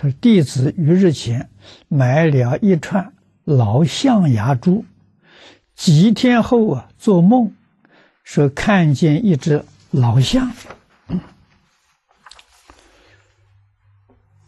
[0.00, 1.50] 他说：“弟子于日前
[1.88, 3.12] 买了一串
[3.44, 4.86] 老象牙珠，
[5.76, 7.52] 几天后啊，做梦
[8.24, 10.50] 说看见一只老象，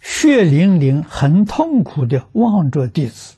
[0.01, 3.34] 血淋淋、很痛苦的望着弟子。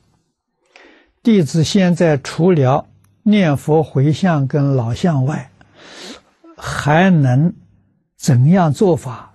[1.21, 2.87] 弟子现在除了
[3.23, 5.51] 念佛回向跟老象外，
[6.55, 7.53] 还能
[8.15, 9.33] 怎样做法？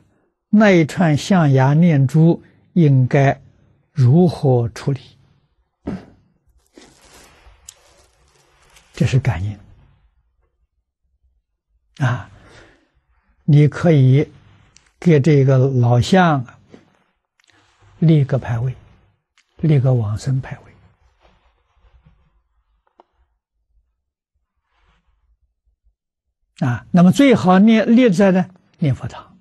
[0.49, 2.43] 那一串象牙念珠。”
[2.81, 3.39] 应该
[3.93, 5.01] 如何处理？
[8.95, 9.59] 这是感应
[11.98, 12.30] 啊！
[13.45, 14.30] 你可以
[14.98, 16.45] 给这个老相
[17.98, 18.75] 立个牌位，
[19.59, 20.59] 立个往生牌
[26.61, 26.87] 位啊。
[26.91, 29.39] 那么最好念立在呢念佛堂，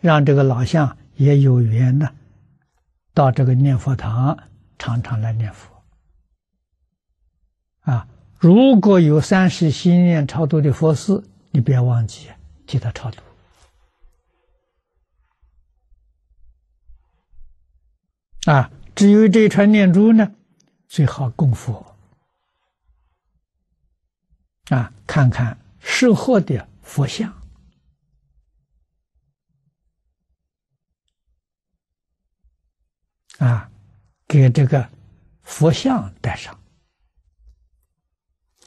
[0.00, 0.96] 让这个老相。
[1.18, 2.08] 也有缘呢，
[3.12, 4.38] 到这个念佛堂
[4.78, 5.68] 常常来念佛。
[7.80, 11.20] 啊，如果有三世心念超度的佛事，
[11.50, 12.28] 你不要忘记
[12.66, 13.20] 替他超度。
[18.44, 20.32] 啊，至于这串念珠呢，
[20.86, 21.96] 最好供佛。
[24.68, 27.34] 啊，看看适合的佛像。
[33.38, 33.70] 啊，
[34.26, 34.88] 给这个
[35.42, 36.58] 佛像带上，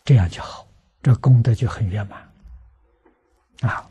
[0.04, 0.68] 这样就好，
[1.04, 2.32] 这功德就很圆满。
[3.62, 3.88] 啊，